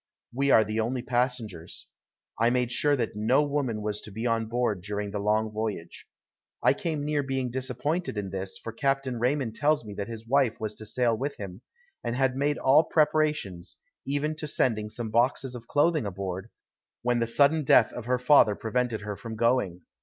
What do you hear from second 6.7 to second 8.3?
came near being disappointed